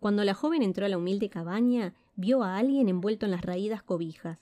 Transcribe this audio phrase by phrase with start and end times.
[0.00, 3.82] Cuando la joven entró a la humilde cabaña, vio a alguien envuelto en las raídas
[3.82, 4.38] cobijas.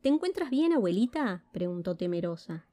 [0.00, 1.44] ¿Te encuentras bien, abuelita?
[1.52, 2.66] preguntó temerosa.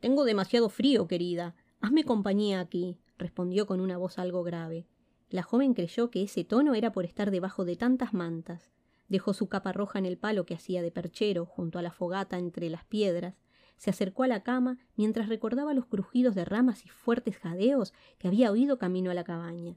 [0.00, 1.56] Tengo demasiado frío, querida.
[1.80, 4.86] Hazme compañía aquí, respondió con una voz algo grave.
[5.30, 8.70] La joven creyó que ese tono era por estar debajo de tantas mantas.
[9.08, 12.38] Dejó su capa roja en el palo que hacía de perchero, junto a la fogata
[12.38, 13.34] entre las piedras,
[13.76, 18.28] se acercó a la cama mientras recordaba los crujidos de ramas y fuertes jadeos que
[18.28, 19.76] había oído camino a la cabaña.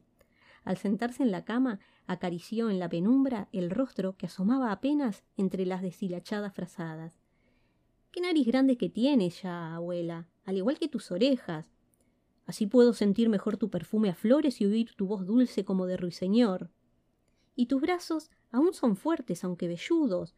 [0.67, 5.65] Al sentarse en la cama, acarició en la penumbra el rostro que asomaba apenas entre
[5.65, 7.21] las deshilachadas frazadas.
[8.11, 11.71] Qué nariz grande que tienes ya, abuela, al igual que tus orejas.
[12.45, 15.95] Así puedo sentir mejor tu perfume a flores y oír tu voz dulce como de
[15.95, 16.69] ruiseñor.
[17.55, 20.35] Y tus brazos aún son fuertes, aunque velludos.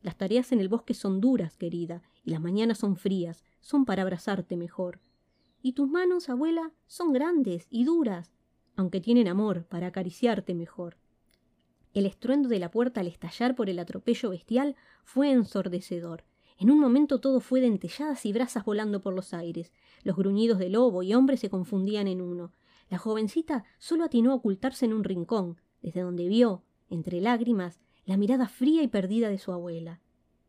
[0.00, 4.04] Las tareas en el bosque son duras, querida, y las mañanas son frías, son para
[4.04, 5.02] abrazarte mejor.
[5.60, 8.32] Y tus manos, abuela, son grandes y duras,
[8.80, 10.96] aunque tienen amor, para acariciarte mejor.
[11.92, 16.24] El estruendo de la puerta al estallar por el atropello bestial fue ensordecedor.
[16.58, 19.72] En un momento todo fue dentelladas y brasas volando por los aires.
[20.02, 22.52] Los gruñidos de lobo y hombre se confundían en uno.
[22.88, 28.16] La jovencita solo atinó a ocultarse en un rincón, desde donde vio, entre lágrimas, la
[28.16, 30.00] mirada fría y perdida de su abuela.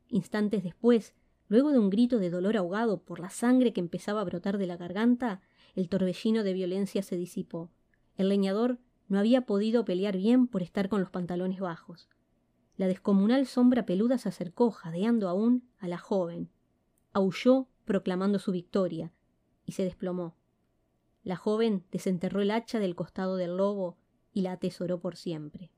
[0.08, 1.16] Instantes después,
[1.50, 4.68] luego de un grito de dolor ahogado por la sangre que empezaba a brotar de
[4.68, 5.42] la garganta,
[5.76, 7.70] el torbellino de violencia se disipó.
[8.22, 8.78] El leñador
[9.08, 12.08] no había podido pelear bien por estar con los pantalones bajos.
[12.78, 16.52] La descomunal sombra peluda se acercó, jadeando aún, a la joven.
[17.14, 19.12] Aulló, proclamando su victoria,
[19.66, 20.36] y se desplomó.
[21.24, 23.98] La joven desenterró el hacha del costado del lobo
[24.34, 25.72] y la atesoró por siempre.